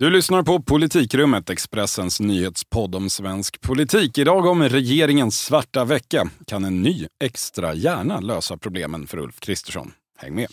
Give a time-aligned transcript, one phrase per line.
[0.00, 4.18] Du lyssnar på Politikrummet, Expressens nyhetspodd om svensk politik.
[4.18, 6.28] Idag om regeringens svarta vecka.
[6.46, 9.92] Kan en ny extra hjärna lösa problemen för Ulf Kristersson?
[10.18, 10.46] Häng med!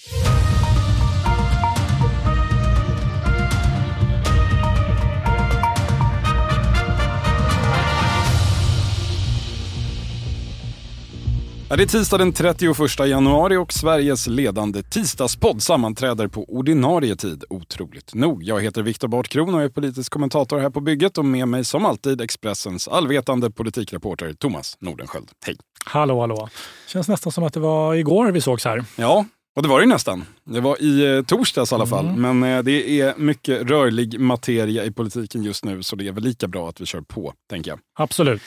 [11.76, 18.14] Det är tisdag den 31 januari och Sveriges ledande tisdagspodd sammanträder på ordinarie tid, otroligt
[18.14, 18.44] nog.
[18.44, 21.86] Jag heter Viktor Bartkron och är politisk kommentator här på bygget och med mig som
[21.86, 25.30] alltid Expressens allvetande politikreporter Thomas Nordenskjöld.
[25.46, 25.56] Hej!
[25.86, 26.50] Hallå, hallå.
[26.88, 28.86] Känns nästan som att det var igår vi sågs här.
[28.96, 29.26] Ja,
[29.56, 30.26] och det var det nästan.
[30.44, 32.08] Det var i eh, torsdags i alla fall.
[32.08, 32.40] Mm.
[32.40, 36.24] Men eh, det är mycket rörlig materia i politiken just nu så det är väl
[36.24, 37.80] lika bra att vi kör på, tänker jag.
[38.00, 38.42] Absolut.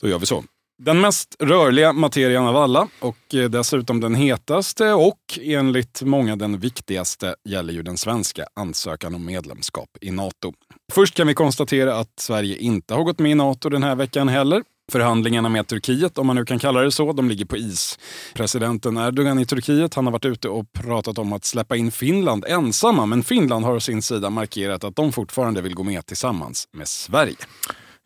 [0.00, 0.44] Då gör vi så.
[0.84, 6.58] Den mest rörliga materian av alla och eh, dessutom den hetaste och enligt många den
[6.58, 10.52] viktigaste gäller ju den svenska ansökan om medlemskap i Nato.
[10.92, 14.28] Först kan vi konstatera att Sverige inte har gått med i Nato den här veckan
[14.28, 14.62] heller.
[14.92, 17.98] Förhandlingarna med Turkiet, om man nu kan kalla det så, de ligger på is.
[18.34, 22.44] Presidenten Erdogan i Turkiet han har varit ute och pratat om att släppa in Finland
[22.48, 26.68] ensamma, men Finland har å sin sida markerat att de fortfarande vill gå med tillsammans
[26.72, 27.36] med Sverige.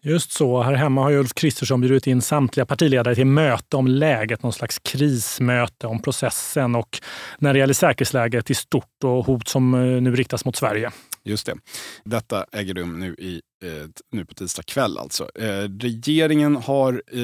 [0.07, 0.63] Just så.
[0.63, 4.79] Här hemma har Ulf Kristersson bjudit in samtliga partiledare till möte om läget, någon slags
[4.79, 7.01] krismöte om processen och
[7.39, 10.91] när det gäller säkerhetsläget i stort och hot som eh, nu riktas mot Sverige.
[11.25, 11.55] Just det.
[12.05, 14.99] Detta äger rum nu, i, eh, nu på tisdag kväll.
[14.99, 15.31] Alltså.
[15.35, 17.21] Eh, regeringen har eh,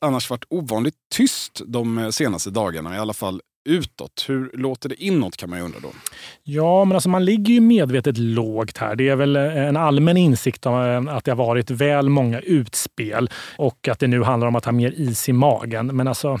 [0.00, 4.24] annars varit ovanligt tyst de eh, senaste dagarna, i alla fall utåt.
[4.28, 5.88] Hur låter det inåt kan man ju undra då.
[6.44, 8.96] Ja, men alltså man ligger ju medvetet lågt här.
[8.96, 12.40] Det är väl eh, en allmän insikt om eh, att det har varit väl många
[12.40, 15.86] utspel och att det nu handlar om att ha mer is i magen.
[15.86, 16.38] Men alltså,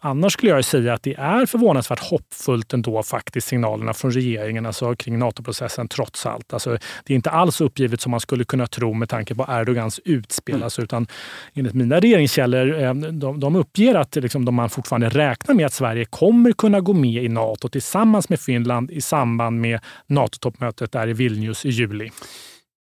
[0.00, 4.94] annars skulle jag säga att det är förvånansvärt hoppfullt ändå faktiskt signalerna från regeringen alltså
[4.94, 6.52] kring NATO-processen trots allt.
[6.52, 10.00] Alltså, det är inte alls uppgivet som man skulle kunna tro med tanke på Erdogans
[10.04, 10.54] utspel.
[10.54, 10.64] Mm.
[10.64, 11.06] Alltså, utan
[11.54, 15.72] enligt mina regeringskällor, eh, de, de uppger att liksom, de man fortfarande räknar med att
[15.72, 20.92] Sverige kommer kunna kunna gå med i Nato tillsammans med Finland i samband med NATO-toppmötet
[20.92, 22.10] där i Vilnius i juli.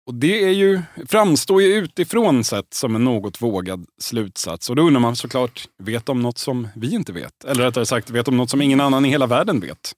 [0.08, 4.70] Och det är ju, framstår ju utifrån sett som en något vågad slutsats.
[4.70, 7.44] Och då undrar man såklart, vet de något som vi inte vet?
[7.48, 9.92] Eller rättare sagt, vet de något som ingen annan i hela världen vet?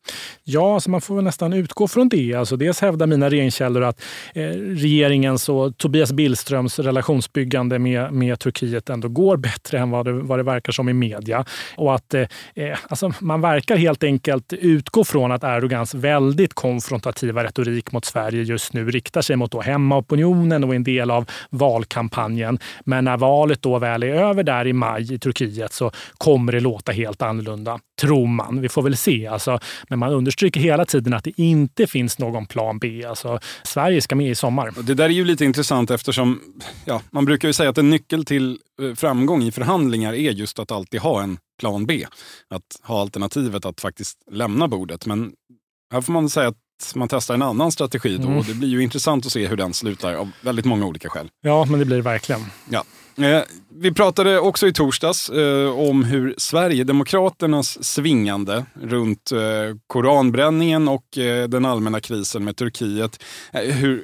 [0.43, 2.33] Ja, alltså man får väl nästan utgå från det.
[2.33, 4.01] Alltså dels hävdar mina regeringskällor att
[4.33, 10.13] eh, regeringens och Tobias Billströms relationsbyggande med, med Turkiet ändå går bättre än vad det,
[10.13, 11.45] vad det verkar som i media.
[11.75, 12.21] Och att eh,
[12.55, 18.43] eh alltså man verkar helt enkelt utgå från att Erdogans väldigt konfrontativa retorik mot Sverige
[18.43, 19.61] just nu riktar sig mot då
[19.99, 22.59] opinionen och en del av valkampanjen.
[22.85, 26.59] Men när valet då väl är över där i maj i Turkiet så kommer det
[26.59, 28.61] låta helt annorlunda, tror man.
[28.61, 29.27] Vi får väl se.
[29.27, 33.05] Alltså, men man understryker hela tiden att det inte finns någon plan B.
[33.05, 34.73] Alltså, Sverige ska med i sommar.
[34.83, 36.39] Det där är ju lite intressant eftersom
[36.85, 40.59] ja, man brukar ju säga att en nyckel till eh, framgång i förhandlingar är just
[40.59, 42.05] att alltid ha en plan B.
[42.49, 45.05] Att ha alternativet att faktiskt lämna bordet.
[45.05, 45.31] Men
[45.93, 46.57] här får man säga att
[46.95, 48.37] man testar en annan strategi då Mm.
[48.37, 51.29] och det blir ju intressant att se hur den slutar av väldigt många olika skäl.
[51.41, 52.45] Ja, men det blir det verkligen.
[52.69, 52.83] Ja.
[53.19, 53.41] Eh,
[53.81, 59.39] vi pratade också i torsdags eh, om hur Sverigedemokraternas svingande runt eh,
[59.87, 61.03] koranbränningen och
[61.49, 64.03] den allmänna krisen med Turkiet, hur,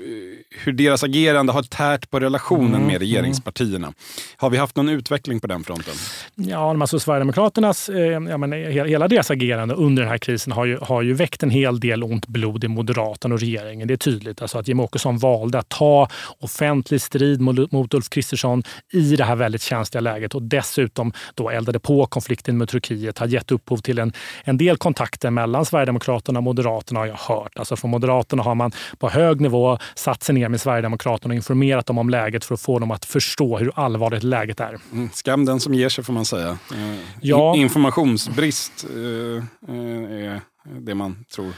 [0.64, 3.94] hur deras agerande har tärt på relationen Mm, med regeringspartierna.
[4.38, 5.94] Har vi haft någon utveckling på den fronten?
[6.36, 7.90] Ja, alltså Sverigedemokraternas,
[8.30, 11.44] ja, men he- hela deras agerande under den här krisen har ju, har ju väckt
[11.44, 13.88] en hel del ont blod i Moderaterna och regeringen.
[13.88, 16.08] Det är tydligt alltså att Jimmie Åkesson valde att ta
[16.40, 21.50] offentlig strid mot, mot Ulf Kristersson i det här väldigt känsliga läget och dessutom då
[21.50, 26.40] eldade på konflikten med Turkiet, har gett upphov till en, en del kontakter mellan Sverigedemokraterna
[26.40, 27.52] och Moderaterna har jag hört.
[27.60, 31.86] Alltså från Moderaterna har man på hög nivå satt sig ner med Sverigedemokraterna och informerat
[31.86, 34.78] dem om läget för att få dem att förstå hur allvarligt läget är.
[34.92, 36.50] Mm, skam den som ger sig får man säga.
[36.50, 37.56] Eh, Ja.
[37.56, 41.54] in- Informationsbrist eh, eh, är det man tror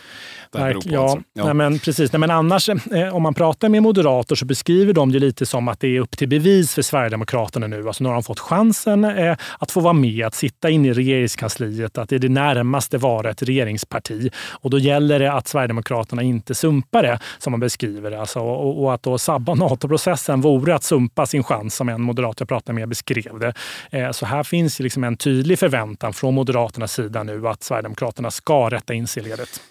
[0.52, 0.90] det här beror på.
[0.92, 1.24] ja, alltså.
[1.34, 2.12] Nej, men precis.
[2.14, 5.68] Nej, men annars, eh, om man pratar med moderater så beskriver de det lite som
[5.68, 7.88] att det är upp till bevis för Sverigedemokraterna nu.
[7.88, 10.94] Alltså, nu har de fått chansen eh, att få vara med, att sitta inne i
[10.94, 14.30] regeringskansliet, att det är det närmaste vara ett regeringsparti.
[14.50, 18.20] Och då gäller det att Sverigedemokraterna inte sumpar det, som man beskriver det.
[18.20, 22.40] Alltså, och, och att då sabba NATO-processen vore att sumpa sin chans, som en moderat
[22.40, 23.54] jag pratade med beskrev det.
[23.92, 28.70] Eh, så här finns liksom en tydlig förväntan från Moderaternas sida nu att Sverigedemokraterna ska
[28.70, 29.62] rätta in sig i ledet.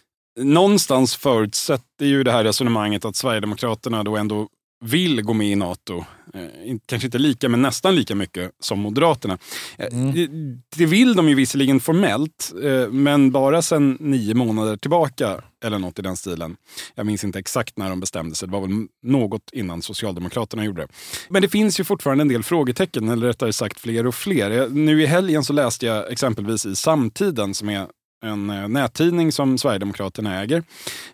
[0.40, 4.49] någonstans förutsätter ju det här resonemanget att Sverigedemokraterna då ändå
[4.84, 6.05] vill gå med i Nato.
[6.34, 9.38] Eh, kanske inte lika, men nästan lika mycket som Moderaterna.
[9.78, 10.12] Eh, mm.
[10.14, 10.28] det,
[10.76, 15.99] det, vill de ju visserligen formellt, eh, men bara sedan nio månader tillbaka eller något
[15.99, 16.56] i den stilen.
[16.94, 18.49] Jag minns inte exakt när de bestämde sig.
[18.49, 20.88] Det var väl något innan Socialdemokraterna gjorde det.
[21.28, 24.69] Men det finns ju fortfarande en del frågetecken, eller rättare sagt fler och fler.
[24.69, 27.87] Nu i helgen så läste jag exempelvis i Samtiden, som är
[28.25, 30.63] en eh, nättidning som Sverigedemokraterna äger.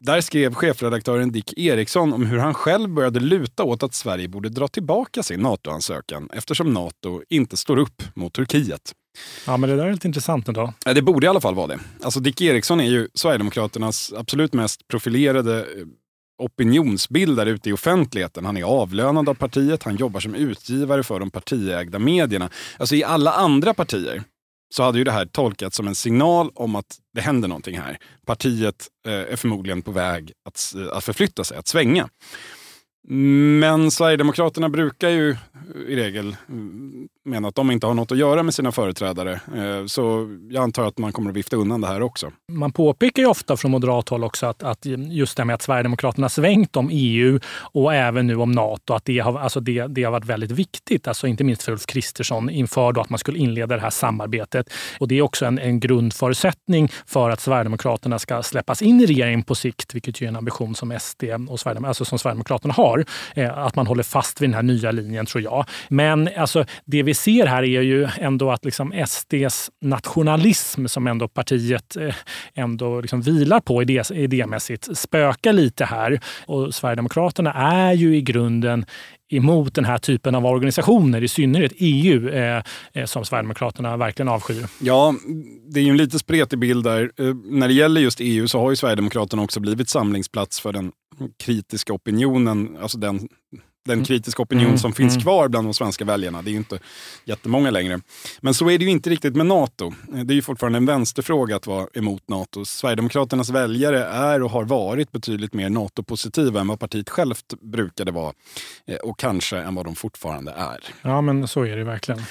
[0.00, 4.49] Där skrev chefredaktören Dick Eriksson om hur han själv började luta åt att Sverige borde
[4.49, 8.93] dra tillbaka sin NATO-ansökan eftersom NATO inte står upp mot Turkiet.
[9.46, 10.72] Ja, men det där är lite intressant ändå.
[10.84, 11.78] Det borde i alla fall vara det.
[12.02, 15.87] Alltså Dick Eriksson är ju Sverigedemokraternas absolut mest profilerade eh,
[16.38, 18.44] opinionsbildare ute i offentligheten.
[18.44, 22.50] Han är avlönad av partiet, han jobbar som utgivare för de partiägda medierna.
[22.78, 24.22] Alltså i alla andra partier
[24.72, 27.98] så hade ju det här tolkats som en signal om att det händer någonting här.
[28.26, 32.08] Partiet eh, är förmodligen på väg att, att förflytta sig, att svänga.
[33.08, 35.37] Men Sverigedemokraterna brukar ju eh,
[35.88, 39.32] i regel mm, mena att de inte har något att göra med sina företrädare.
[39.32, 42.32] Eh, så jag antar att man kommer att vifta undan det här också.
[42.52, 46.28] Man påpekar ju ofta från moderat håll också att, att just det med att Sverigedemokraterna
[46.28, 47.40] svängt om EU
[47.72, 51.08] och även nu om Nato, att det har, alltså det, det har varit väldigt viktigt.
[51.08, 54.72] Alltså inte minst för Ulf Kristersson inför att man skulle inleda det här samarbetet.
[55.00, 59.43] Och det är också en, en grundförutsättning för att Sverigedemokraterna ska släppas in i regeringen
[59.43, 62.91] på sikt, vilket ju är en ambition som SD och Sverigedemokraterna, alltså som Sverigedemokraterna har.
[63.34, 65.64] Eh, att man håller fast vid den här nya linjen, tror jag.
[65.88, 71.28] Men alltså, det vi ser här är ju ändå att liksom SDs nationalism, som ändå
[71.28, 72.14] partiet eh,
[72.54, 76.20] ändå liksom vilar på idé, idémässigt, spökar lite här.
[76.46, 78.84] Och Sverigedemokraterna är ju i grunden
[79.32, 82.62] emot den här typen av organisationer, i synnerhet EU, eh,
[82.92, 84.66] eh, som Sverigedemokraterna verkligen avskyr.
[84.80, 85.14] Ja,
[85.68, 87.12] det är ju en lite spretig bild där.
[87.18, 90.92] Eh, när det gäller just EU så har ju Sverigedemokraterna också blivit samlingsplats för den
[91.38, 93.28] kritiska opinionen, alltså den
[93.84, 94.04] den mm.
[94.04, 95.22] kritiska opinion mm, som finns mm.
[95.22, 96.42] kvar bland de svenska väljarna.
[96.42, 96.78] Det är ju inte
[97.24, 98.00] jättemånga längre.
[98.40, 99.92] Men så är det ju inte riktigt med Nato.
[100.24, 102.64] Det är ju fortfarande en vänsterfråga att vara emot Nato.
[102.64, 108.32] Sverigedemokraternas väljare är och har varit betydligt mer NATO-positiva än vad partiet självt brukade vara.
[108.86, 110.84] Eh, och kanske än vad de fortfarande är.
[111.02, 112.22] Ja, men så är det verkligen.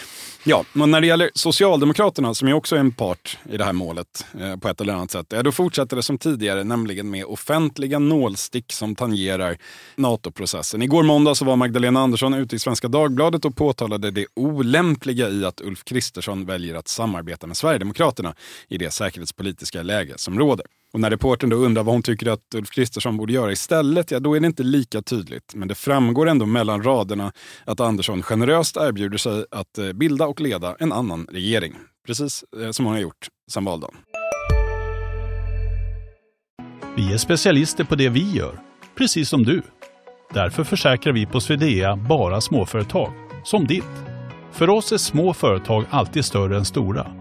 [0.43, 3.73] Ja, men när det gäller Socialdemokraterna, som ju också är en part i det här
[3.73, 7.25] målet eh, på ett eller annat sätt, ja, då fortsätter det som tidigare, nämligen med
[7.25, 9.57] offentliga nålstick som tangerar
[9.95, 10.81] NATO-processen.
[10.81, 15.45] Igår måndag så var Magdalena Andersson ute i Svenska Dagbladet och påtalade det olämpliga i
[15.45, 18.35] att Ulf Kristersson väljer att samarbeta med Sverigedemokraterna
[18.67, 20.65] i det säkerhetspolitiska läge som råder.
[20.93, 24.19] Och när reporten då undrar vad hon tycker att Ulf Kristersson borde göra istället, ja
[24.19, 25.55] då är det inte lika tydligt.
[25.55, 27.31] Men det framgår ändå mellan raderna
[27.65, 31.75] att Andersson generöst erbjuder sig att eh, bilda och leda en annan regering.
[32.05, 33.95] Precis eh, som hon har gjort sedan valdagen.
[36.95, 38.59] Vi är specialister på det vi gör,
[38.97, 39.61] precis som du.
[40.33, 43.83] Därför försäkrar vi på Swedea bara småföretag, som ditt.
[44.51, 47.20] För oss är små företag alltid större än stora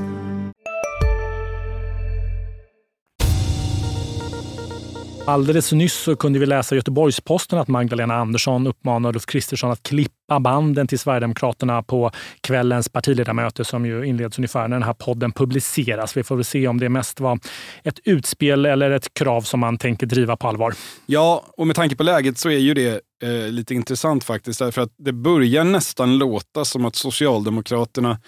[5.31, 9.83] Alldeles nyss så kunde vi läsa i Göteborgs-Posten att Magdalena Andersson uppmanar Ulf Kristersson att
[9.83, 12.11] klippa banden till Sverigedemokraterna på
[12.41, 16.17] kvällens partiledarmöte som ju inleds ungefär när den här podden publiceras.
[16.17, 17.39] Vi får väl se om det mest var
[17.83, 20.73] ett utspel eller ett krav som man tänker driva på allvar.
[21.05, 24.59] Ja, och med tanke på läget så är ju det eh, lite intressant faktiskt.
[24.59, 28.19] Därför att det börjar nästan låta som att Socialdemokraterna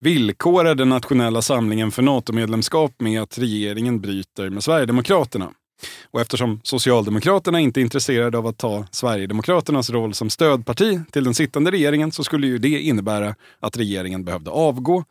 [0.00, 5.50] villkorar den nationella samlingen för NATO-medlemskap med att regeringen bryter med Sverigedemokraterna.
[6.10, 11.34] Och eftersom Socialdemokraterna inte är intresserade av att ta Sverigedemokraternas roll som stödparti till den
[11.34, 15.04] sittande regeringen så skulle ju det innebära att regeringen behövde avgå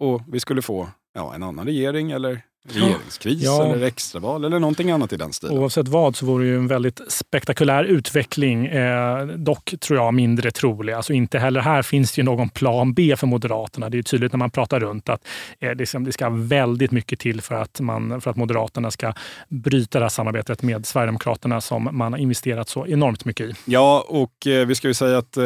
[0.00, 3.64] och vi skulle få ja, en annan regering eller regeringskris ja.
[3.64, 5.58] eller extraval eller någonting annat i den stilen.
[5.58, 8.66] Oavsett vad så vore det ju en väldigt spektakulär utveckling.
[8.66, 10.92] Eh, dock tror jag mindre trolig.
[10.92, 13.90] Alltså inte heller här finns det ju någon plan B för Moderaterna.
[13.90, 15.28] Det är tydligt när man pratar runt att
[15.60, 19.14] eh, det, ska väldigt mycket till för att, man, för att Moderaterna ska
[19.48, 23.54] bryta det här samarbetet med Sverigedemokraterna som man har investerat så enormt mycket i.
[23.64, 25.44] Ja, och eh, vi ska ju säga att eh,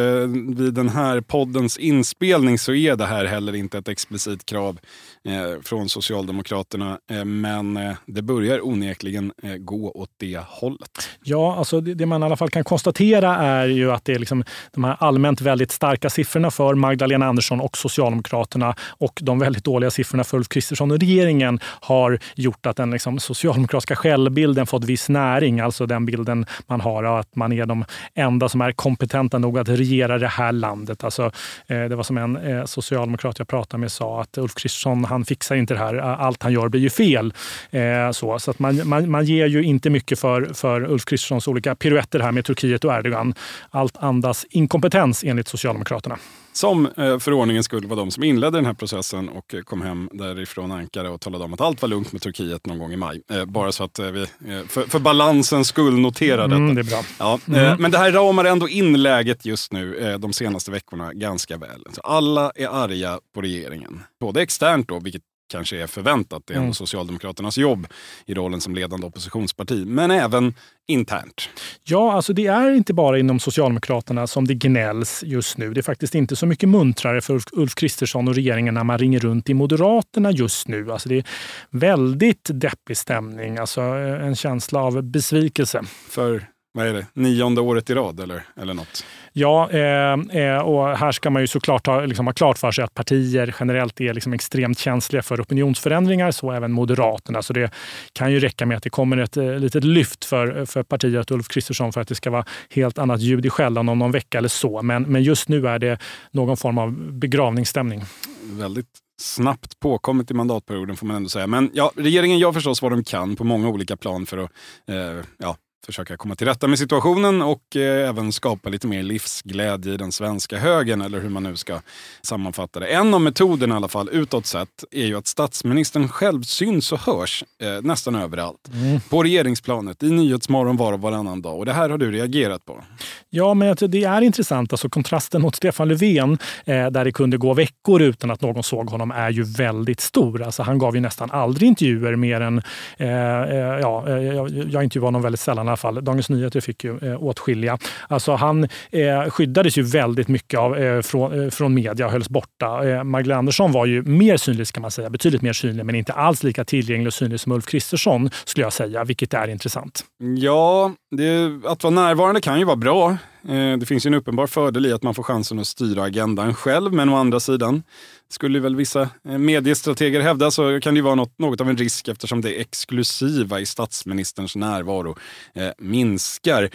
[0.57, 4.79] vid den här poddens inspelning så är det här heller inte ett explicit krav
[5.25, 11.09] eh, från Socialdemokraterna Eh, men eh, det börjar onekligen eh, gå åt det hållet.
[11.25, 14.19] Ja, alltså det, det man i alla fall kan konstatera är ju att det är
[14.19, 19.65] liksom de här allmänt väldigt starka siffrorna för Magdalena Andersson och Socialdemokraterna och de väldigt
[19.65, 24.85] dåliga siffrorna för Ulf Kristersson och regeringen har gjort att den liksom socialdemokratiska självbilden fått
[24.85, 25.61] viss näring.
[25.61, 27.85] Alltså den bilden man har av att man är de
[28.15, 31.05] enda som är kompetenta nog att regera det här landet.
[31.05, 31.31] Alltså,
[31.67, 35.75] det var som en socialdemokrat jag pratade med sa att Ulf Kristersson han fixar inte
[35.75, 35.95] det här.
[35.97, 37.35] Allt han gör blir ju fel.
[37.71, 41.49] Eh, så så att man, man, man ger ju inte mycket för, för Ulf Kristerssons
[41.49, 43.35] olika piruetter här med Turkiet och Erdogan.
[43.71, 46.19] Allt andas inkompetens enligt Socialdemokraterna.
[46.53, 50.09] Som eh, för ordningens skull var de som inledde den här processen och kom hem
[50.13, 53.23] därifrån Ankara och talade om att allt var lugnt med Turkiet någon gång i maj.
[53.31, 54.27] Eh, bara så att vi
[54.69, 56.75] för, för balansens skull noterar mm, detta.
[56.75, 57.03] det är bra.
[57.19, 57.83] Ja, mm.
[57.83, 61.85] Men det här ramar ändå in läget just nu de senaste veckorna ganska väl.
[62.05, 64.03] Alla är arga på regeringen.
[64.21, 66.43] Både externt då, vilket kanske är förväntat.
[66.47, 66.75] Det är mm.
[66.75, 67.87] Socialdemokraternas jobb
[68.27, 69.85] i rollen som ledande oppositionsparti.
[69.87, 70.55] Men även
[70.89, 71.49] internt.
[71.85, 75.75] Ja, alltså det är inte bara inom Socialdemokraterna som det gnälls just nu.
[75.75, 79.21] Det är faktiskt inte så mycket muntrare för Ulf Kristersson och regeringen när man ringer
[79.21, 80.93] runt i Moderaterna just nu.
[80.93, 81.25] Alltså det är
[81.71, 85.83] väldigt deppig stämning, alltså en känsla av besvikelse.
[86.09, 89.05] För vad är det, nionde året i rad eller, eller något?
[89.33, 92.85] Ja, eh, eh, och här ska man ju såklart ha, liksom, ha klart för sig
[92.85, 97.43] att partier generellt är liksom extremt känsliga för opinionsförändringar, så även Moderaterna.
[97.43, 97.71] Så det
[98.13, 101.49] kan ju räcka med att det kommer ett eh, litet lyft för, för partiet Ulf
[101.49, 104.49] Kristersson för att det ska vara helt annat ljud i skällan om någon vecka eller
[104.49, 104.83] så.
[104.83, 105.99] Men, men just nu är det
[106.31, 108.03] någon form av begravningsstämning.
[108.43, 111.47] Väldigt snabbt påkommet i mandatperioden får man ändå säga.
[111.47, 114.51] Men ja, regeringen gör förstås vad de kan på många olika plan för att
[114.89, 115.57] eh, ja,
[115.87, 120.13] försöka komma till rätta med situationen och eh, även skapa lite mer livsglädje i den
[120.13, 121.81] svenska högen eller hur man nu ska
[122.23, 122.87] sammanfatta det.
[122.87, 127.01] En av metoderna i alla fall utåt sett är ju att statsministern själv syns och
[127.01, 128.71] hörs eh, nästan överallt.
[128.73, 129.01] Mm.
[129.01, 131.59] På regeringsplanet, i Nyhetsmorgon var och varannan dag.
[131.59, 132.85] Och det här har du reagerat på.
[133.31, 134.73] Ja, men det är intressant.
[134.73, 138.91] Alltså, kontrasten mot Stefan Löfven, eh, där det kunde gå veckor utan att någon såg
[138.91, 140.43] honom, är ju väldigt stor.
[140.43, 142.63] Alltså, han gav ju nästan aldrig intervjuer mer än...
[142.97, 146.05] Eh, eh ja, jag, jag intervjuade honom väldigt sällan alla fall.
[146.05, 147.79] Dagens Nyheter fick ju eh, åtskilliga.
[148.09, 152.29] Alltså han eh, skyddades ju väldigt mycket av, eh, från, eh, från media och hölls
[152.29, 152.89] borta.
[152.89, 155.11] Eh, Magdalena Andersson var ju mer synlig, ska man säga.
[155.11, 158.73] Betydligt mer synlig, men inte alls lika tillgänglig och synlig som Ulf Kristersson, skulle jag
[158.73, 160.05] säga, vilket är intressant.
[160.39, 163.11] Ja, det, att vara närvarande kan ju vara bra.
[163.49, 166.55] Eh, det finns ju en uppenbar fördel i att man får chansen att styra agendan
[166.55, 167.83] själv, men å andra sidan
[168.29, 172.09] skulle väl vissa eh, mediestrateger hävda så kan det vara något, något av en risk
[172.09, 175.17] eftersom det exklusiva i statsministerns närvaro
[175.55, 176.71] eh, minskar.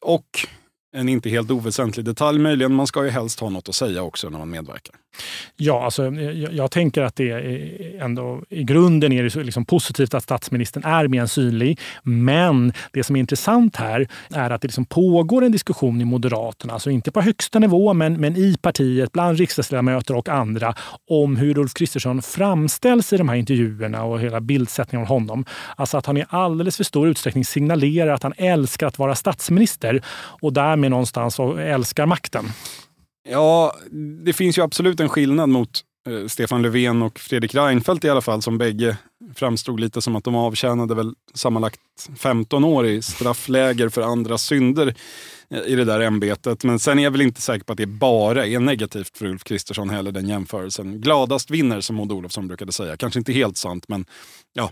[0.00, 0.46] Och
[0.96, 4.28] en inte helt oväsentlig detalj möjligen, man ska ju helst ha något att säga också
[4.28, 4.94] när man medverkar.
[5.56, 9.30] Ja, alltså, eh, jag, jag, tänker att det är eh, ändå i grunden är det
[9.30, 11.80] så liksom positivt att statsministern är mer synlig.
[12.02, 16.72] Men det som är intressant här är att det liksom pågår en diskussion i Moderaterna,
[16.72, 20.74] alltså inte på högsta nivå, men, men i partiet, bland riksdagsledamöter och andra,
[21.10, 25.44] om hur Ulf Kristersson framställs i de här intervjuerna och hela bildsättningen av honom.
[25.76, 30.02] Alltså att han i alldeles för stor utsträckning signalerar att han älskar att vara statsminister
[30.40, 32.44] och därmed någonstans älskar makten.
[33.28, 33.76] Ja,
[34.24, 38.20] det finns ju absolut en skillnad mot eh, Stefan Löfven och Fredrik Reinfeldt i alla
[38.20, 38.96] fall, som bägge
[39.34, 41.80] framstod lite som att de avtjänade väl sammanlagt
[42.18, 44.94] 15 år i straffläger för andra synder
[45.50, 46.64] eh, i det där ämbetet.
[46.64, 49.44] Men sen är jag väl inte säker på att det bara är negativt för Ulf
[49.44, 51.00] Kristersson heller, den jämförelsen.
[51.00, 52.96] Gladast vinner, som Maud Olofsson brukade säga.
[52.96, 54.04] Kanske inte helt sant, men
[54.56, 54.70] ja,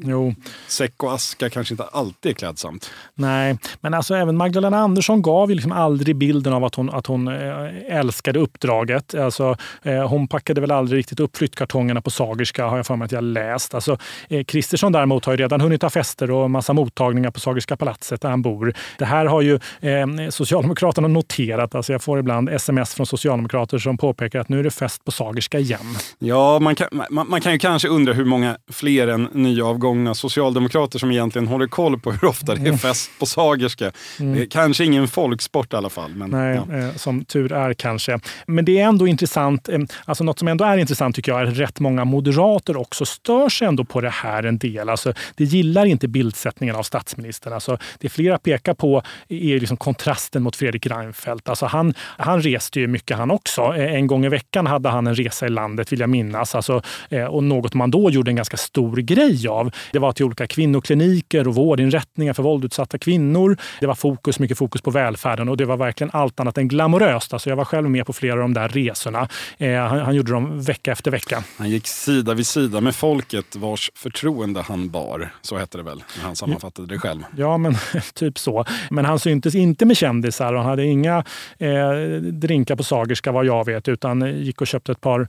[0.00, 0.34] jo.
[0.68, 2.90] säck och aska kanske inte alltid är klädsamt.
[3.14, 7.06] Nej, men alltså även Magdalena Andersson gav ju liksom aldrig bilden av att hon, att
[7.06, 9.14] hon äh, älskade uppdraget.
[9.14, 13.04] Alltså, äh, hon packade väl aldrig riktigt upp flyttkartongerna på Sagerska, har jag för mig
[13.04, 13.74] att jag läst.
[13.74, 13.98] Alltså,
[14.28, 18.20] eh, Kristersson däremot har ju redan hunnit ha fester och massa mottagningar på Sagerska palatset
[18.20, 18.74] där han bor.
[18.98, 21.74] Det här har ju eh, Socialdemokraterna noterat.
[21.74, 25.10] Alltså jag får ibland sms från socialdemokrater som påpekar att nu är det fest på
[25.10, 25.96] Sagerska igen.
[26.18, 30.98] Ja, man kan, man, man kan ju kanske undra hur många fler än nyavgångna socialdemokrater
[30.98, 32.78] som egentligen håller koll på hur ofta det är mm.
[32.78, 33.92] fest på Sagerska.
[34.20, 34.48] Mm.
[34.50, 36.10] Kanske ingen folksport i alla fall.
[36.14, 36.76] Men, Nej, ja.
[36.78, 38.20] eh, som tur är kanske.
[38.46, 39.68] Men det är ändå intressant.
[39.68, 43.04] Eh, alltså något som ändå är intressant tycker jag är att rätt många moderater också
[43.04, 44.88] stör sig ändå på det här en del.
[44.88, 47.52] Alltså, det gillar inte bildsättningen av statsministern.
[47.52, 51.48] Alltså, det flera pekar på är liksom kontrasten mot Fredrik Reinfeldt.
[51.48, 53.62] Alltså han, han reste ju mycket han också.
[53.62, 56.54] En gång i veckan hade han en resa i landet vill jag minnas.
[56.54, 56.82] Alltså,
[57.28, 59.70] och något man då gjorde en ganska stor grej av.
[59.92, 63.56] Det var till olika kvinnokliniker och vårdinrättningar för våldutsatta kvinnor.
[63.80, 67.32] Det var fokus, mycket fokus på välfärden och det var verkligen allt annat än glamoröst.
[67.32, 69.28] Alltså jag var själv med på flera av de där resorna.
[69.58, 71.44] Han, han gjorde dem vecka efter vecka.
[71.58, 75.30] Han gick sida vid sida med folket vars förtroende han bar.
[75.42, 77.22] Så hette det väl, när han sammanfattade det själv.
[77.36, 77.76] Ja, men
[78.14, 78.64] typ så.
[78.90, 81.24] Men han syntes inte med kändisar och hade inga
[81.58, 81.92] eh,
[82.32, 85.28] drinkar på Sagerska vad jag vet, utan gick och köpte ett par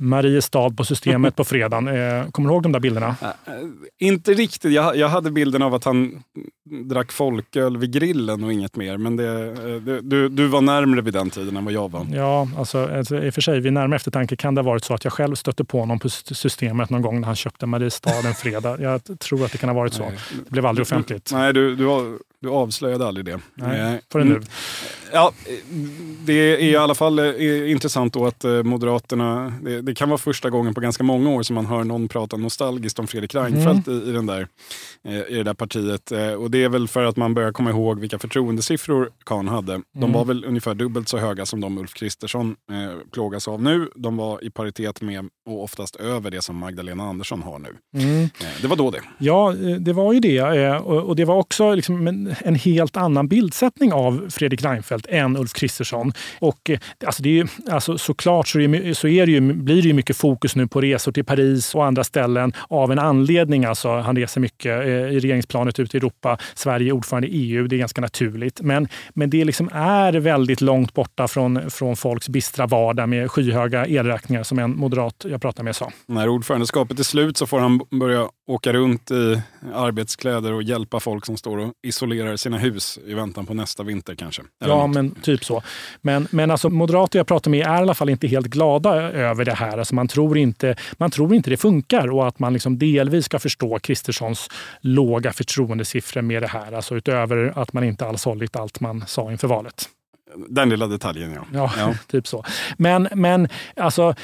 [0.00, 1.88] Mariestad på Systemet på fredagen.
[1.88, 3.16] Eh, kommer du ihåg de där bilderna?
[3.22, 3.52] Äh,
[3.98, 4.72] inte riktigt.
[4.72, 6.22] Jag, jag hade bilden av att han
[6.70, 8.96] drack folköl vid grillen och inget mer.
[8.96, 12.06] Men det, det, du, du var närmre vid den tiden än vad jag var.
[12.12, 14.94] Ja, alltså, alltså, i och för sig vid närmare eftertanke kan det ha varit så
[14.94, 18.34] att jag själv stötte på honom på Systemet någon gång när han köpte Mariestad en
[18.34, 18.76] fredag.
[18.80, 20.12] Jag tror att det kan ha varit så.
[20.44, 21.30] Det blev aldrig offentligt.
[21.32, 23.40] Nej, du, du, du avslöjade aldrig det.
[23.54, 24.40] Nej, för det nu.
[25.12, 25.32] Ja,
[26.24, 30.18] det är i alla fall eh, intressant då att eh, Moderaterna, det, det, kan vara
[30.18, 33.86] första gången på ganska många år som man hör någon prata nostalgiskt om Fredrik Reinfeldt
[33.86, 34.02] mm.
[34.02, 34.48] i, i, den där,
[35.08, 36.10] eh, i det där partiet.
[36.38, 39.72] Och det är väl för att man börjar komma ihåg vilka förtroendesiffror Kahn hade.
[39.72, 39.84] Mm.
[39.92, 43.90] De var väl ungefär dubbelt så höga som de Ulf Kristersson eh, plågas av nu.
[43.94, 47.68] De var i paritet med och oftast över det som Magdalena Andersson har nu.
[47.94, 48.28] Mm.
[48.62, 49.00] Det var då det.
[49.18, 50.78] Ja, det var ju det.
[50.78, 52.06] Och det var också liksom
[52.44, 56.12] en helt annan bildsättning av Fredrik Reinfeldt än Ulf Kristersson.
[56.38, 56.70] Och
[57.06, 59.94] alltså det är ju, alltså såklart så, är, så är det ju, blir det ju
[59.94, 63.64] mycket fokus nu på resor till Paris och andra ställen av en anledning.
[63.64, 66.38] Alltså, han reser mycket i regeringsplanet ute i Europa.
[66.54, 67.66] Sverige är ordförande i EU.
[67.66, 68.60] Det är ganska naturligt.
[68.60, 73.86] Men, men det liksom är väldigt långt borta från, från folks bistra vardag med skyhöga
[73.86, 75.90] elräkningar som en moderat jag pratade med sa.
[76.06, 79.42] När ordförandeskapet är slut så får han börja åka runt i
[79.74, 84.14] arbetskläder och hjälpa folk som står och isolerar sina hus i väntan på nästa vinter
[84.14, 84.42] kanske.
[84.64, 85.62] Eller ja men typ så.
[86.00, 89.44] Men, men alltså, moderater jag pratar med är i alla fall inte helt glada över
[89.44, 89.78] det här.
[89.78, 93.38] Alltså, man, tror inte, man tror inte det funkar och att man liksom delvis ska
[93.38, 94.48] förstå Kristerssons
[94.80, 96.72] låga förtroendesiffror med det här.
[96.72, 99.88] Alltså utöver att man inte alls hållit allt man sa inför valet.
[100.48, 101.44] Den lilla detaljen, ja.
[101.52, 101.94] Ja, ja.
[102.06, 102.44] typ så.
[102.76, 104.14] Men, men alltså,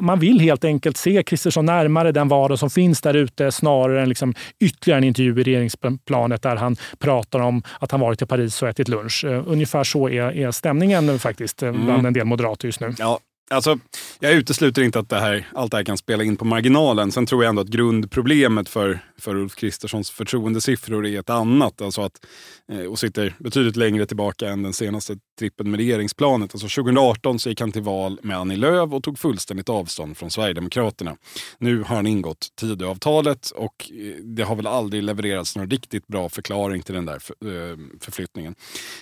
[0.00, 4.08] man vill helt enkelt se Kristersson närmare den vardag som finns där ute snarare än
[4.08, 8.62] liksom ytterligare en intervju i regeringsplanet där han pratar om att han varit i Paris
[8.62, 9.24] och ätit lunch.
[9.24, 12.06] Uh, ungefär så är, är stämningen faktiskt eh, bland mm.
[12.06, 12.94] en del moderater just nu.
[12.98, 13.18] Ja,
[13.50, 13.78] Alltså,
[14.20, 17.12] jag utesluter inte att det här, allt det här kan spela in på marginalen.
[17.12, 21.82] Sen tror jag ändå att grundproblemet för, för Ulf Kristerssons förtroendesiffror är ett annat.
[21.82, 22.26] Alltså att,
[22.72, 26.54] eh, och sitter betydligt längre tillbaka än den senaste trippen med regeringsplanet.
[26.54, 30.30] Alltså 2018 så gick han till val med Annie Lööf och tog fullständigt avstånd från
[30.30, 31.16] Sverigedemokraterna.
[31.58, 36.28] Nu har han ingått Tidöavtalet och eh, det har väl aldrig levererats någon riktigt bra
[36.28, 38.54] förklaring till den där eh, förflyttningen.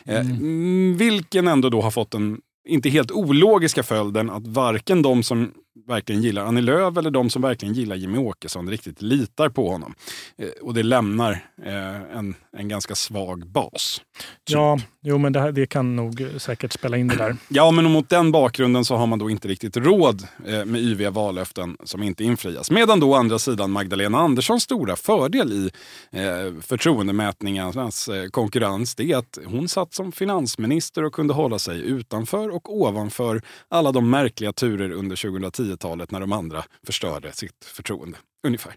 [0.04, 0.96] Mm.
[0.96, 5.52] Vilken ändå då har fått en inte helt ologiska följden att varken de som
[5.86, 9.94] verkligen gillar Annie Lööf eller de som verkligen gillar Jimmy Åkesson riktigt litar på honom.
[10.38, 11.32] Eh, och det lämnar
[11.64, 14.00] eh, en, en ganska svag bas.
[14.46, 14.54] Typ.
[14.54, 17.36] Ja, jo, men det, här, det kan nog säkert spela in det där.
[17.48, 21.10] Ja, men mot den bakgrunden så har man då inte riktigt råd eh, med yviga
[21.10, 22.70] vallöften som inte infrias.
[22.70, 25.70] Medan då å andra sidan Magdalena Anderssons stora fördel i
[26.10, 31.80] eh, förtroendemätningarnas eh, konkurrens det är att hon satt som finansminister och kunde hålla sig
[31.80, 35.16] utanför och ovanför alla de märkliga turer under
[35.62, 38.18] 10-talet när de andra förstörde sitt förtroende.
[38.46, 38.74] Ungefär.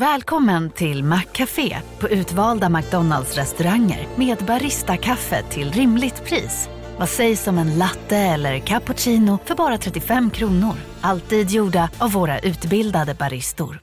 [0.00, 6.68] Välkommen till Maccafé på utvalda McDonalds restauranger med Baristakaffe till rimligt pris.
[6.98, 10.74] Vad sägs om en latte eller cappuccino för bara 35 kronor?
[11.00, 13.80] Alltid gjorda av våra utbildade baristor.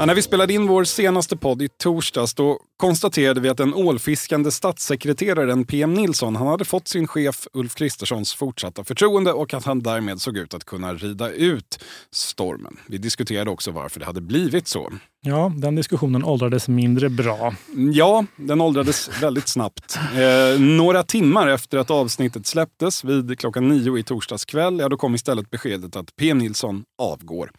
[0.00, 3.74] Ja, när vi spelade in vår senaste podd i torsdags då konstaterade vi att den
[3.74, 9.64] ålfiskande statssekreteraren PM Nilsson han hade fått sin chef Ulf Kristerssons fortsatta förtroende och att
[9.64, 12.76] han därmed såg ut att kunna rida ut stormen.
[12.88, 14.92] Vi diskuterade också varför det hade blivit så.
[15.22, 17.54] Ja, den diskussionen åldrades mindre bra.
[17.92, 19.98] Ja, den åldrades väldigt snabbt.
[20.14, 24.96] Eh, några timmar efter att avsnittet släpptes vid klockan nio i torsdags kväll, ja, då
[24.96, 27.50] kom istället beskedet att PM Nilsson avgår.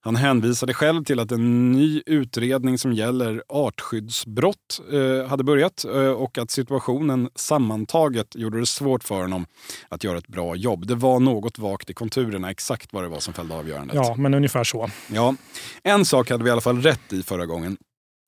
[0.00, 6.10] Han hänvisade själv till att en ny utredning som gäller artskyddsbrott eh, hade börjat eh,
[6.10, 9.46] och att situationen sammantaget gjorde det svårt för honom
[9.88, 10.86] att göra ett bra jobb.
[10.86, 13.96] Det var något vagt i konturerna exakt vad det var som fällde avgörandet.
[13.96, 14.90] Ja, men ungefär så.
[15.12, 15.34] Ja.
[15.82, 17.76] En sak hade vi i alla fall rätt i förra gången.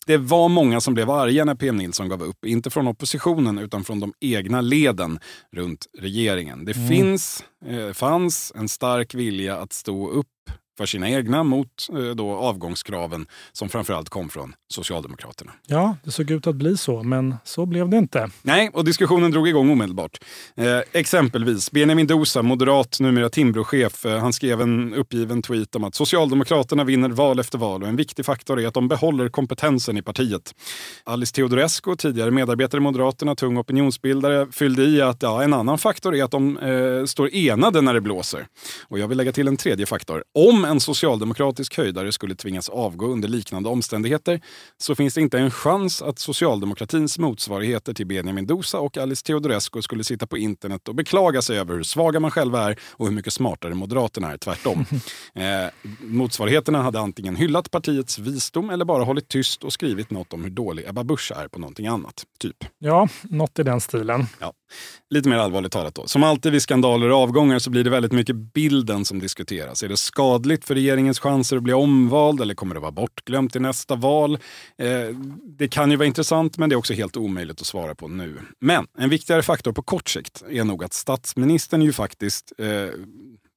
[0.07, 2.45] Det var många som blev arga när PM Nilsson gav upp.
[2.47, 5.19] Inte från oppositionen utan från de egna leden
[5.53, 6.65] runt regeringen.
[6.65, 6.89] Det mm.
[6.89, 10.27] finns, eh, fanns en stark vilja att stå upp
[10.81, 15.53] för sina egna mot eh, då avgångskraven som framförallt kom från Socialdemokraterna.
[15.67, 18.31] Ja, det såg ut att bli så, men så blev det inte.
[18.43, 20.19] Nej, och diskussionen drog igång omedelbart.
[20.57, 25.95] Eh, exempelvis Benjamin Dosa, moderat, numera Timbrochef, eh, han skrev en uppgiven tweet om att
[25.95, 30.03] Socialdemokraterna vinner val efter val och en viktig faktor är att de behåller kompetensen i
[30.03, 30.55] partiet.
[31.05, 36.17] Alice Teodorescu, tidigare medarbetare i Moderaterna, tung opinionsbildare, fyllde i att ja, en annan faktor
[36.17, 38.47] är att de eh, står enade när det blåser.
[38.89, 40.25] Och jag vill lägga till en tredje faktor.
[40.35, 44.41] Om en socialdemokratisk höjdare skulle tvingas avgå under liknande omständigheter
[44.79, 49.83] så finns det inte en chans att socialdemokratins motsvarigheter till Benjamin Dosa och Alice Teodorescu
[49.83, 53.15] skulle sitta på internet och beklaga sig över hur svaga man själva är och hur
[53.15, 54.37] mycket smartare Moderaterna är.
[54.37, 54.85] Tvärtom.
[55.35, 55.45] eh,
[56.01, 60.51] motsvarigheterna hade antingen hyllat partiets visdom eller bara hållit tyst och skrivit något om hur
[60.51, 62.25] dålig Ebba Busch är på någonting annat.
[62.39, 62.57] Typ.
[62.79, 64.27] Ja, något i den stilen.
[64.39, 64.53] Ja.
[65.11, 66.07] Lite mer allvarligt talat då.
[66.07, 69.83] Som alltid vid skandaler och avgångar så blir det väldigt mycket bilden som diskuteras.
[69.83, 73.61] Är det skadligt för regeringens chanser att bli omvald eller kommer det vara bortglömt i
[73.61, 74.39] nästa val?
[74.79, 74.89] Eh,
[75.59, 78.39] det kan ju vara intressant men det är också helt omöjligt att svara på nu.
[78.61, 82.67] Men en viktigare faktor på kort sikt är nog att statsministern ju faktiskt eh,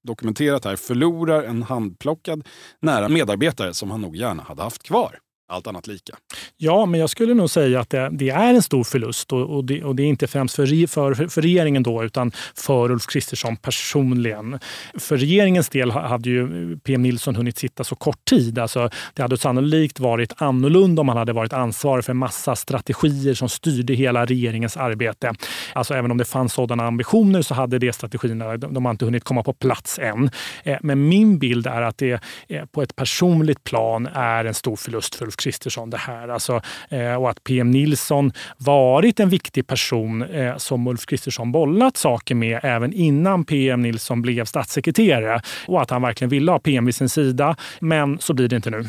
[0.03, 2.47] dokumenterat här förlorar en handplockad
[2.79, 6.13] nära medarbetare som han nog gärna hade haft kvar allt annat lika.
[6.57, 9.65] Ja, men jag skulle nog säga att det, det är en stor förlust och, och,
[9.65, 13.55] det, och, det, är inte främst för, för, för regeringen då, utan för Ulf Kristersson
[13.55, 14.59] personligen.
[14.99, 18.59] För regeringens del hade ju PM Nilsson hunnit sitta så kort tid.
[18.59, 23.49] Alltså, det hade sannolikt varit annorlunda om han hade varit ansvarig för massa strategier som
[23.49, 25.33] styrde hela regeringens arbete.
[25.73, 29.23] Alltså även om det fanns sådana ambitioner så hade det strategierna, de har inte hunnit
[29.23, 30.29] komma på plats än.
[30.63, 34.75] Eh, men min bild är att det eh, på ett personligt plan är en stor
[34.75, 36.27] förlust för Ulf Kristersson det här.
[36.27, 41.97] Alltså, eh, och att PM Nilsson varit en viktig person eh, som Ulf Kristersson bollat
[41.97, 45.41] saker med även innan PM Nilsson blev statssekreterare.
[45.67, 47.55] Och att han verkligen ville ha PM vid sin sida.
[47.79, 48.85] Men så blir det inte nu.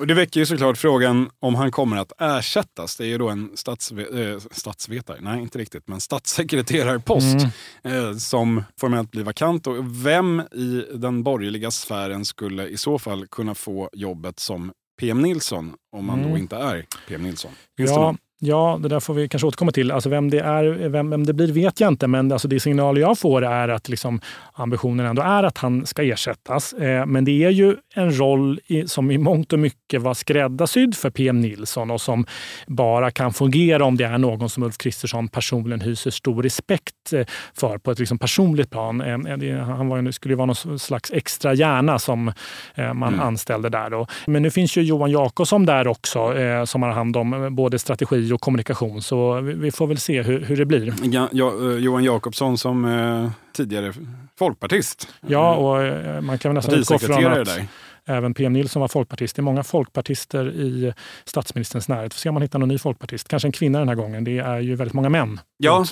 [0.00, 2.96] Och det väcker ju såklart frågan om han kommer att ersättas.
[2.96, 7.36] Det är ju då en statsve äh, statsvetare, nej inte riktigt, men statssekreterarpost
[7.84, 8.08] mm.
[8.08, 9.66] eh, som formellt blir vakant.
[9.66, 15.22] Och vem i den borgerliga sfären skulle i så fall kunna få jobbet som PM
[15.22, 16.30] Nilsson om man mm.
[16.30, 17.50] då inte är PM Nilsson?
[17.76, 19.90] Finns ja, Ja, det där får vi kanske återkomma till.
[19.90, 23.00] Alltså vem, det är, vem, vem det blir vet jag inte, men alltså det signaler
[23.00, 24.20] jag får är att liksom
[24.52, 26.72] ambitionen ändå är att han ska ersättas.
[26.72, 30.96] Eh, men det är ju en roll i, som i mångt och mycket var skräddarsydd
[30.96, 32.26] för PM Nilsson och som
[32.66, 37.26] bara kan fungera om det är någon som Ulf Kristersson personligen hyser stor respekt eh,
[37.54, 39.00] för på ett liksom personligt plan.
[39.00, 42.28] Eh, det, han var, skulle ju vara någon slags extra hjärna som
[42.74, 43.26] eh, man mm.
[43.26, 43.90] anställde där.
[43.90, 44.06] Då.
[44.26, 46.34] Men nu finns ju Johan Jakobsson där också
[46.66, 49.02] som har hand om både strategi och kommunikation.
[49.02, 50.94] Så vi får väl se hur, hur det blir.
[51.02, 53.92] Ja, ja, eh, Johan Jakobsson som eh, tidigare
[54.38, 55.08] folkpartist.
[55.26, 57.66] Ja, och eh, man kan väl nästan utgå från att där.
[58.10, 59.36] Även PM Nilsson var folkpartist.
[59.36, 60.92] Det är många folkpartister i
[61.24, 62.14] statsministerns närhet.
[62.14, 63.28] Får se om man hittar någon ny folkpartist.
[63.28, 64.24] Kanske en kvinna den här gången.
[64.24, 65.40] Det är ju väldigt många män.
[65.56, 65.84] Ja,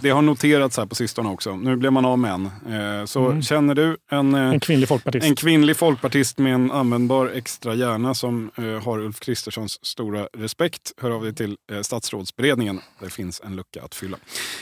[0.00, 1.56] det har noterats här på sistone också.
[1.56, 2.46] Nu blev man av en.
[2.46, 3.42] Eh, så mm.
[3.42, 8.14] känner du en, eh, en kvinnlig folkpartist en kvinnlig folkpartist med en användbar extra hjärna
[8.14, 12.80] som eh, har Ulf Kristerssons stora respekt, hör av dig till statsrådsberedningen.
[13.00, 14.16] Det finns en lucka att fylla.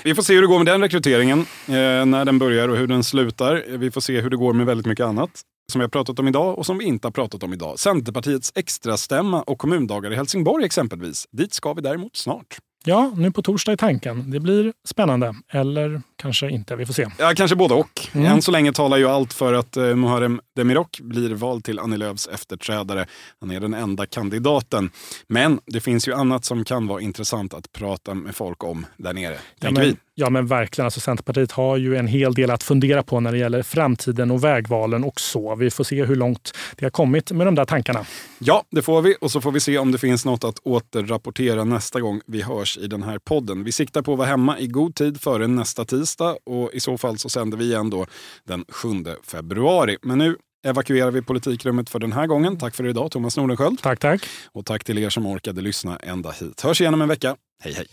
[0.04, 3.04] Vi får se hur det går med den rekryteringen, när den börjar och hur den
[3.04, 3.64] slutar.
[3.68, 5.30] Vi får se hur det går med väldigt mycket annat
[5.72, 7.78] som vi har pratat om idag och som vi inte har pratat om idag.
[7.78, 11.26] Centerpartiets extrastämma och kommundagar i Helsingborg exempelvis.
[11.30, 12.58] Dit ska vi däremot snart.
[12.84, 14.30] Ja, nu på torsdag är tanken.
[14.30, 15.34] Det blir spännande.
[15.52, 16.76] Eller kanske inte.
[16.76, 17.06] Vi får se.
[17.18, 18.08] Ja, kanske både och.
[18.12, 18.26] Mm.
[18.26, 21.96] Än så länge talar ju allt för att eh, Muharrem Demirok blir vald till Annie
[21.96, 23.06] Lööfs efterträdare.
[23.40, 24.90] Han är den enda kandidaten.
[25.26, 29.12] Men det finns ju annat som kan vara intressant att prata med folk om där
[29.12, 29.96] nere, ja, men, vi.
[30.14, 30.84] Ja, men verkligen.
[30.84, 34.44] Alltså, Centerpartiet har ju en hel del att fundera på när det gäller framtiden och
[34.44, 35.54] vägvalen och så.
[35.54, 38.06] Vi får se hur långt det har kommit med de där tankarna.
[38.38, 39.16] Ja, det får vi.
[39.20, 42.78] Och så får vi se om det finns något att återrapportera nästa gång vi hörs
[42.78, 43.64] i den här podden.
[43.64, 46.98] Vi siktar på att vara hemma i god tid före nästa tisdag och i så
[46.98, 48.06] fall så sänder vi igen då
[48.44, 48.88] den 7
[49.22, 49.96] februari.
[50.02, 52.58] Men nu evakuerar vi politikrummet för den här gången.
[52.58, 53.82] Tack för idag Thomas Nordenskjöld.
[53.82, 54.20] Tack, tack.
[54.52, 56.60] Och tack till er som orkade lyssna ända hit.
[56.60, 57.36] Hörs igen om en vecka.
[57.62, 57.86] Hej, hej.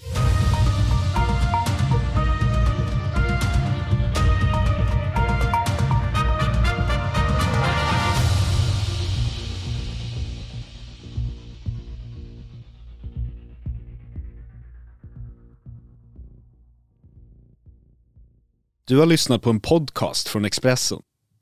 [18.87, 20.99] Du har lyssnat på en podcast från Expressen.